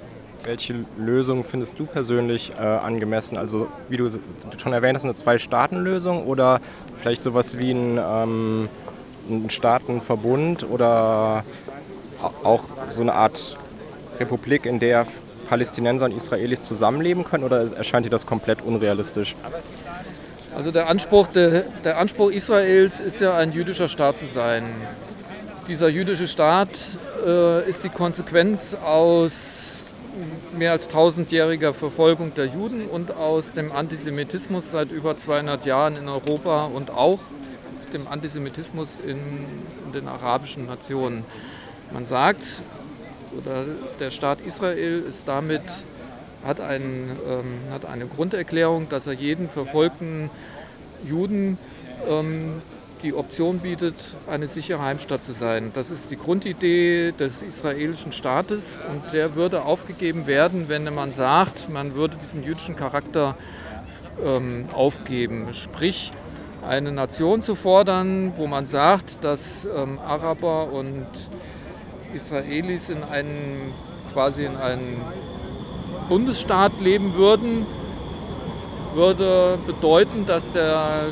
Welche 0.44 0.86
Lösung 0.98 1.44
findest 1.44 1.80
du 1.80 1.86
persönlich 1.86 2.52
äh, 2.58 2.62
angemessen? 2.62 3.38
Also 3.38 3.68
wie 3.90 3.98
du 3.98 4.10
schon 4.58 4.74
erwähnt 4.74 4.96
hast, 4.96 5.06
eine 5.06 5.16
Zwei-Staaten-Lösung 5.16 6.26
oder 6.26 6.62
vielleicht 7.00 7.24
sowas 7.24 7.58
wie 7.58 7.72
ein, 7.72 7.98
ähm, 7.98 8.70
ein 9.30 9.50
Staatenverbund 9.50 10.70
oder 10.70 11.44
auch 12.44 12.64
so 12.90 13.02
eine 13.02 13.14
Art 13.14 13.58
Republik, 14.20 14.66
in 14.66 14.80
der 14.80 15.08
Palästinenser 15.50 16.06
und 16.06 16.16
Israelis 16.16 16.62
zusammenleben 16.62 17.24
können 17.24 17.44
oder 17.44 17.76
erscheint 17.76 18.06
dir 18.06 18.10
das 18.10 18.26
komplett 18.26 18.62
unrealistisch? 18.62 19.36
Also 20.56 20.72
der 20.72 20.88
Anspruch, 20.88 21.28
der, 21.28 21.64
der 21.84 21.98
Anspruch 21.98 22.32
Israels 22.32 23.02
ist 23.02 23.20
ja 23.20 23.36
ein 23.36 23.52
jüdischer 23.52 23.90
Staat 23.90 24.18
zu 24.18 24.26
sein. 24.26 24.64
Dieser 25.68 25.90
jüdische 25.90 26.30
Staat 26.30 26.70
äh, 27.26 27.70
ist 27.70 27.84
die 27.84 27.90
Konsequenz 27.90 28.74
aus 28.74 29.94
mehr 30.58 30.72
als 30.72 30.88
tausendjähriger 30.88 31.74
Verfolgung 31.74 32.34
der 32.36 32.46
Juden 32.46 32.86
und 32.86 33.12
aus 33.12 33.52
dem 33.52 33.74
Antisemitismus 33.74 34.72
seit 34.72 34.94
über 34.94 35.18
200 35.18 35.66
Jahren 35.66 35.98
in 35.98 36.08
Europa 36.08 36.68
und 36.68 36.90
auch 36.90 37.20
dem 37.92 38.08
Antisemitismus 38.08 38.92
in, 39.06 39.20
den 39.94 40.08
arabischen 40.08 40.68
Nationen. 40.68 41.26
Man 41.92 42.06
sagt, 42.06 42.44
oder 43.38 43.66
der 44.00 44.12
Staat 44.12 44.40
Israel 44.46 45.04
ist 45.08 45.28
damit, 45.28 45.62
hat, 46.46 46.62
ein, 46.62 47.10
ähm, 47.28 47.72
hat 47.72 47.86
eine 47.86 48.06
Grunderklärung, 48.06 48.88
dass 48.90 49.08
er 49.08 49.14
jeden 49.14 49.50
verfolgten 49.50 50.30
Juden 51.04 51.58
ähm, 52.08 52.62
die 53.04 53.14
Option 53.14 53.60
bietet, 53.60 54.16
eine 54.28 54.48
sichere 54.48 54.82
Heimstatt 54.82 55.24
zu 55.24 55.34
sein. 55.34 55.72
Das 55.74 55.92
ist 55.92 56.12
die 56.12 56.18
Grundidee 56.18 57.12
des 57.12 57.42
israelischen 57.42 58.12
Staates 58.12 58.80
und 58.90 59.14
der 59.14 59.36
würde 59.36 59.64
aufgegeben 59.64 60.28
werden, 60.28 60.70
wenn 60.70 60.92
man 60.94 61.12
sagt, 61.12 61.70
man 61.70 61.96
würde 61.96 62.18
diesen 62.18 62.44
jüdischen 62.44 62.76
Charakter 62.76 63.36
ähm, 64.24 64.68
aufgeben. 64.74 65.54
Sprich, 65.54 66.12
eine 66.68 66.92
Nation 66.92 67.44
zu 67.44 67.56
fordern, 67.56 68.34
wo 68.38 68.48
man 68.48 68.66
sagt, 68.66 69.24
dass 69.24 69.66
ähm, 69.66 70.00
Araber 70.00 70.72
und 70.72 71.06
Israelis 72.14 72.90
in 72.90 73.04
einem 73.04 73.74
quasi 74.14 74.46
in 74.46 74.56
einem 74.56 75.02
Bundesstaat 76.10 76.80
leben 76.80 77.16
würden, 77.16 77.66
würde 78.94 79.58
bedeuten, 79.66 80.26
dass 80.26 80.52
der, 80.52 81.12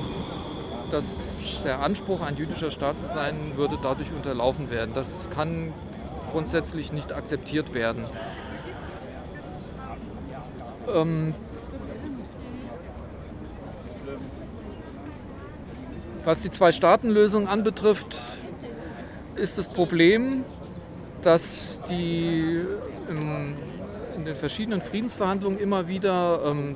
dass 0.89 1.61
der 1.63 1.81
Anspruch, 1.81 2.21
ein 2.21 2.37
jüdischer 2.37 2.71
Staat 2.71 2.97
zu 2.97 3.05
sein, 3.07 3.53
würde 3.55 3.77
dadurch 3.81 4.11
unterlaufen 4.11 4.69
werden. 4.69 4.91
Das 4.93 5.29
kann 5.29 5.73
grundsätzlich 6.31 6.91
nicht 6.91 7.13
akzeptiert 7.13 7.73
werden. 7.73 8.05
Ähm, 10.93 11.33
was 16.23 16.41
die 16.41 16.51
Zwei-Staaten-Lösung 16.51 17.47
anbetrifft, 17.47 18.17
ist 19.35 19.57
das 19.57 19.67
Problem, 19.67 20.43
dass 21.21 21.79
die 21.89 22.61
im, 23.09 23.55
in 24.15 24.25
den 24.25 24.35
verschiedenen 24.35 24.81
Friedensverhandlungen 24.81 25.59
immer 25.59 25.87
wieder 25.87 26.41
ähm, 26.45 26.75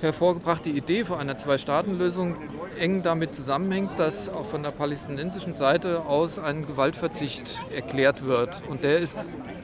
hervorgebrachte 0.00 0.70
Idee 0.70 1.04
von 1.04 1.18
einer 1.18 1.36
Zwei-Staaten-Lösung 1.36 2.36
eng 2.78 3.02
damit 3.02 3.32
zusammenhängt, 3.32 3.98
dass 3.98 4.28
auch 4.28 4.46
von 4.46 4.62
der 4.62 4.70
palästinensischen 4.70 5.54
Seite 5.54 6.04
aus 6.06 6.38
ein 6.38 6.66
Gewaltverzicht 6.66 7.58
erklärt 7.74 8.24
wird. 8.24 8.62
Und 8.68 8.84
der 8.84 8.98
ist 8.98 9.16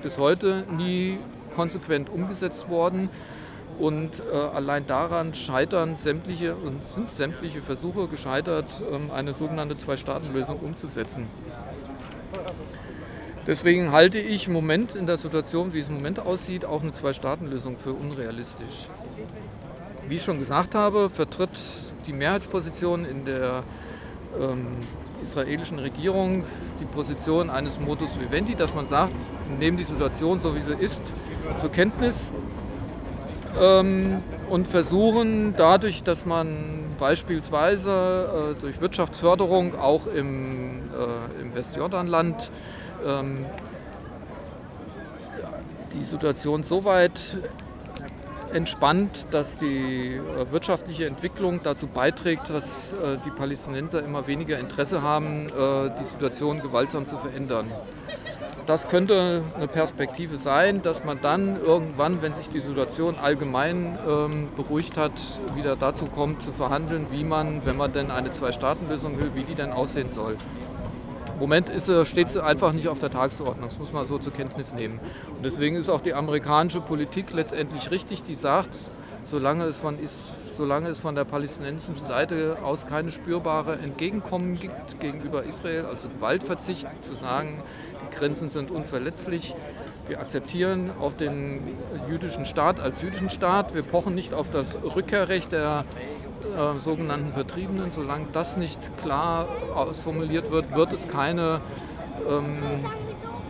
bis 0.02 0.18
heute 0.18 0.64
nie 0.70 1.18
konsequent 1.54 2.10
umgesetzt 2.10 2.68
worden. 2.68 3.10
Und 3.78 4.20
äh, 4.20 4.36
allein 4.36 4.86
daran 4.86 5.34
scheitern 5.34 5.96
sämtliche 5.96 6.54
und 6.54 6.84
sind 6.84 7.10
sämtliche 7.10 7.62
Versuche 7.62 8.06
gescheitert, 8.06 8.66
ähm, 8.92 9.10
eine 9.14 9.32
sogenannte 9.32 9.76
Zwei-Staaten-Lösung 9.76 10.58
umzusetzen. 10.60 11.28
Deswegen 13.46 13.90
halte 13.90 14.18
ich 14.18 14.46
im 14.46 14.52
Moment 14.52 14.94
in 14.94 15.06
der 15.06 15.16
Situation, 15.16 15.72
wie 15.74 15.80
es 15.80 15.88
im 15.88 15.94
Moment 15.94 16.20
aussieht, 16.20 16.64
auch 16.64 16.82
eine 16.82 16.92
Zwei-Staaten-Lösung 16.92 17.76
für 17.76 17.92
unrealistisch. 17.92 18.88
Wie 20.08 20.14
ich 20.14 20.22
schon 20.22 20.38
gesagt 20.38 20.76
habe, 20.76 21.10
vertritt 21.10 21.58
die 22.06 22.12
Mehrheitsposition 22.12 23.04
in 23.04 23.24
der 23.24 23.64
ähm, 24.40 24.76
israelischen 25.22 25.80
Regierung 25.80 26.44
die 26.80 26.84
Position 26.84 27.50
eines 27.50 27.80
Modus 27.80 28.10
vivendi, 28.20 28.54
dass 28.54 28.74
man 28.74 28.86
sagt, 28.86 29.14
wir 29.48 29.58
nehmen 29.58 29.76
die 29.76 29.84
Situation 29.84 30.38
so 30.38 30.54
wie 30.54 30.60
sie 30.60 30.74
ist 30.74 31.02
zur 31.56 31.70
Kenntnis 31.70 32.32
ähm, 33.60 34.22
und 34.48 34.68
versuchen 34.68 35.54
dadurch, 35.56 36.02
dass 36.02 36.26
man 36.26 36.84
beispielsweise 36.98 38.54
äh, 38.56 38.60
durch 38.60 38.80
Wirtschaftsförderung 38.80 39.78
auch 39.78 40.06
im, 40.06 40.80
äh, 40.90 41.40
im 41.40 41.54
Westjordanland 41.54 42.50
ähm, 43.06 43.46
die 45.92 46.04
Situation 46.04 46.62
so 46.62 46.84
weit 46.84 47.36
entspannt, 48.52 49.26
dass 49.30 49.58
die 49.58 50.16
äh, 50.16 50.50
wirtschaftliche 50.50 51.06
Entwicklung 51.06 51.60
dazu 51.62 51.86
beiträgt, 51.86 52.50
dass 52.50 52.92
äh, 52.92 53.18
die 53.24 53.30
Palästinenser 53.30 54.04
immer 54.04 54.26
weniger 54.26 54.58
Interesse 54.58 55.02
haben, 55.02 55.48
äh, 55.48 55.90
die 55.98 56.04
Situation 56.04 56.60
gewaltsam 56.60 57.06
zu 57.06 57.18
verändern. 57.18 57.66
Das 58.66 58.88
könnte 58.88 59.42
eine 59.56 59.66
Perspektive 59.66 60.36
sein, 60.36 60.82
dass 60.82 61.02
man 61.04 61.20
dann 61.20 61.60
irgendwann, 61.60 62.22
wenn 62.22 62.32
sich 62.32 62.48
die 62.48 62.60
Situation 62.60 63.16
allgemein 63.18 63.98
ähm, 64.08 64.48
beruhigt 64.56 64.96
hat, 64.96 65.12
wieder 65.56 65.74
dazu 65.74 66.04
kommt 66.04 66.42
zu 66.42 66.52
verhandeln, 66.52 67.06
wie 67.10 67.24
man, 67.24 67.66
wenn 67.66 67.76
man 67.76 67.92
denn 67.92 68.12
eine 68.12 68.30
Zwei-Staaten-Lösung 68.30 69.18
will, 69.18 69.32
wie 69.34 69.42
die 69.42 69.56
denn 69.56 69.72
aussehen 69.72 70.10
soll. 70.10 70.36
Moment 71.42 71.70
ist, 71.70 71.90
steht 72.06 72.28
es 72.28 72.36
einfach 72.36 72.72
nicht 72.72 72.86
auf 72.86 73.00
der 73.00 73.10
Tagesordnung. 73.10 73.68
Das 73.68 73.76
muss 73.76 73.92
man 73.92 74.04
so 74.04 74.16
zur 74.16 74.32
Kenntnis 74.32 74.72
nehmen. 74.74 75.00
Und 75.36 75.44
deswegen 75.44 75.74
ist 75.74 75.88
auch 75.88 76.00
die 76.00 76.14
amerikanische 76.14 76.80
Politik 76.80 77.32
letztendlich 77.32 77.90
richtig, 77.90 78.22
die 78.22 78.36
sagt, 78.36 78.68
solange 79.24 79.64
es 79.64 79.76
von, 79.76 79.98
ist, 79.98 80.56
solange 80.56 80.88
es 80.88 81.00
von 81.00 81.16
der 81.16 81.24
palästinensischen 81.24 82.06
Seite 82.06 82.58
aus 82.62 82.86
keine 82.86 83.10
spürbare 83.10 83.76
Entgegenkommen 83.78 84.56
gibt 84.56 85.00
gegenüber 85.00 85.42
Israel, 85.42 85.86
also 85.86 86.08
Gewaltverzicht, 86.08 86.86
zu 87.00 87.16
sagen, 87.16 87.60
die 88.06 88.16
Grenzen 88.16 88.48
sind 88.48 88.70
unverletzlich. 88.70 89.56
Wir 90.06 90.20
akzeptieren 90.20 90.92
auch 91.00 91.12
den 91.12 91.60
jüdischen 92.08 92.46
Staat 92.46 92.78
als 92.78 93.02
jüdischen 93.02 93.30
Staat. 93.30 93.74
Wir 93.74 93.82
pochen 93.82 94.14
nicht 94.14 94.32
auf 94.32 94.48
das 94.48 94.78
Rückkehrrecht 94.80 95.50
der 95.50 95.86
äh, 96.44 96.78
sogenannten 96.78 97.32
Vertriebenen. 97.32 97.92
Solange 97.92 98.26
das 98.32 98.56
nicht 98.56 98.96
klar 98.98 99.46
ausformuliert 99.74 100.50
wird, 100.50 100.74
wird 100.74 100.92
es 100.92 101.08
keine, 101.08 101.60
ähm, 102.28 102.84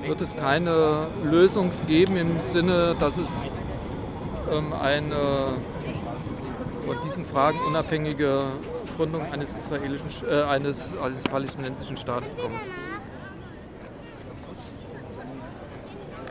wird 0.07 0.21
es 0.21 0.35
keine 0.37 1.07
Lösung 1.25 1.71
geben 1.87 2.17
im 2.17 2.41
Sinne, 2.41 2.97
dass 2.99 3.19
es 3.19 3.45
ähm, 4.53 4.73
eine 4.73 5.55
von 6.85 6.97
diesen 7.05 7.25
Fragen 7.25 7.59
unabhängige 7.67 8.43
Gründung 8.97 9.23
eines 9.33 9.55
israelischen, 9.55 10.11
äh, 10.29 10.43
eines, 10.43 10.93
eines 10.99 11.23
palästinensischen 11.23 11.97
Staates 11.97 12.37
kommt. 12.37 12.61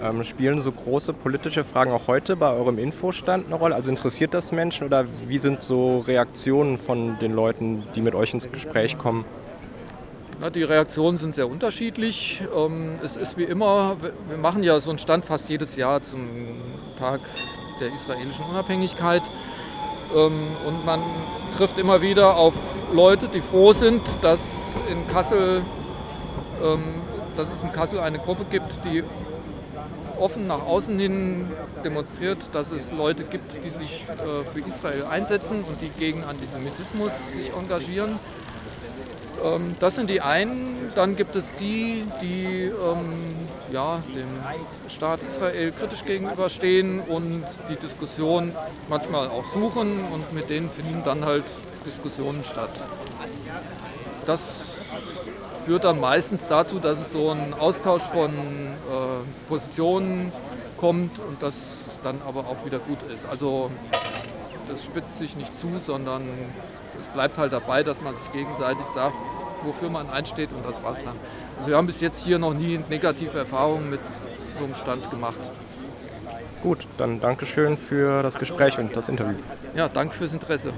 Ähm, 0.02 0.24
spielen 0.24 0.60
so 0.62 0.72
große 0.72 1.14
politische 1.14 1.64
Fragen 1.64 1.92
auch 1.92 2.08
heute 2.08 2.36
bei 2.36 2.52
eurem 2.52 2.80
Infostand 2.80 3.46
eine 3.46 3.56
Rolle? 3.56 3.76
Also 3.76 3.92
interessiert 3.92 4.34
das 4.34 4.52
Menschen 4.52 4.88
oder 4.88 5.06
wie 5.28 5.38
sind 5.38 5.62
so 5.62 6.00
Reaktionen 6.00 6.80
von 6.80 7.20
den 7.20 7.34
Leuten, 7.34 7.84
die 7.94 8.02
mit 8.02 8.16
euch 8.16 8.34
ins 8.34 8.50
Gespräch 8.50 8.98
kommen? 8.98 9.26
Na, 10.40 10.50
die 10.50 10.64
Reaktionen 10.64 11.20
sind 11.20 11.36
sehr 11.36 11.48
unterschiedlich. 11.48 12.42
Ähm, 12.56 12.98
es 13.04 13.16
ist 13.16 13.38
wie 13.38 13.44
immer, 13.44 13.98
wir 14.28 14.38
machen 14.40 14.64
ja 14.64 14.80
so 14.80 14.90
einen 14.90 14.98
Stand 14.98 15.24
fast 15.24 15.50
jedes 15.50 15.76
Jahr 15.76 16.02
zum 16.02 16.58
Tag 16.98 17.22
der 17.80 17.94
israelischen 17.94 18.46
Unabhängigkeit. 18.46 19.22
Ähm, 20.16 20.56
und 20.66 20.84
man 20.84 21.04
trifft 21.56 21.78
immer 21.78 22.02
wieder 22.02 22.38
auf 22.38 22.56
Leute, 22.92 23.28
die 23.28 23.42
froh 23.42 23.72
sind, 23.74 24.02
dass 24.22 24.80
in 24.90 25.06
Kassel, 25.06 25.62
ähm, 26.64 27.04
dass 27.36 27.54
es 27.54 27.64
in 27.64 27.72
Kassel 27.72 28.00
eine 28.00 28.18
Gruppe 28.18 28.46
gibt, 28.50 28.84
die 28.84 29.04
offen 30.22 30.48
nach 30.48 30.66
außen 30.66 30.98
hin 30.98 31.50
demonstriert, 31.84 32.38
dass 32.54 32.72
es 32.72 32.92
Leute 32.92 33.24
gibt, 33.24 33.64
die 33.64 33.70
sich 33.70 34.06
äh, 34.10 34.44
für 34.54 34.68
Israel 34.68 35.06
einsetzen 35.10 35.64
und 35.64 35.82
die 35.82 35.90
gegen 35.90 36.24
Antisemitismus 36.24 37.12
sich 37.34 37.52
engagieren. 37.54 38.20
Ähm, 39.44 39.76
das 39.80 39.96
sind 39.96 40.10
die 40.10 40.22
einen. 40.22 40.92
Dann 40.96 41.16
gibt 41.16 41.36
es 41.36 41.56
die, 41.56 42.04
die 42.22 42.66
ähm, 42.66 43.36
ja, 43.72 44.02
dem 44.16 44.90
Staat 44.90 45.22
Israel 45.24 45.72
kritisch 45.72 46.06
gegenüberstehen 46.06 47.00
und 47.00 47.44
die 47.70 47.76
Diskussion 47.76 48.54
manchmal 48.90 49.28
auch 49.28 49.46
suchen 49.46 50.04
und 50.12 50.34
mit 50.34 50.50
denen 50.50 50.70
finden 50.70 51.02
dann 51.04 51.26
halt 51.26 51.46
Diskussionen 51.86 52.44
statt. 52.44 52.72
Das 54.26 54.60
führt 55.66 55.84
dann 55.84 56.00
meistens 56.00 56.48
dazu, 56.48 56.80
dass 56.80 57.00
es 57.00 57.12
so 57.12 57.32
ein 57.32 57.54
Austausch 57.54 58.04
von 58.04 58.32
äh, 58.32 58.34
Positionen 59.48 60.32
kommt 60.78 61.20
und 61.20 61.42
das 61.42 62.00
dann 62.04 62.22
aber 62.28 62.42
auch 62.42 62.66
wieder 62.66 62.80
gut 62.80 62.98
ist. 63.14 63.26
Also 63.26 63.70
das 64.68 64.86
spitzt 64.86 65.20
sich 65.20 65.36
nicht 65.36 65.56
zu, 65.56 65.68
sondern 65.86 66.24
es 67.00 67.08
bleibt 67.08 67.38
halt 67.38 67.54
dabei, 67.54 67.84
dass 67.84 68.02
man 68.02 68.16
sich 68.16 68.32
gegenseitig 68.32 68.86
sagt, 68.88 69.16
wofür 69.64 69.90
man 69.90 70.10
einsteht 70.10 70.50
und 70.52 70.66
das 70.66 70.82
war's 70.84 71.04
dann. 71.04 71.16
Also 71.58 71.70
wir 71.70 71.78
haben 71.78 71.88
bis 71.88 72.02
jetzt 72.02 72.24
hier 72.24 72.40
noch 72.40 72.54
nie 72.54 72.80
negative 72.90 73.38
Erfahrungen 73.38 73.90
mit 73.90 74.02
so 74.58 74.64
einem 74.64 74.74
Stand 74.74 75.10
gemacht. 75.10 75.40
Gut, 76.62 76.88
dann 76.98 77.20
Dankeschön 77.20 77.76
für 77.78 78.22
das 78.22 78.36
Gespräch 78.36 78.78
und 78.78 78.96
das 78.96 79.10
Interview. 79.10 79.36
Ja, 79.76 79.90
danke 79.90 80.16
fürs 80.16 80.34
Interesse. 80.34 80.74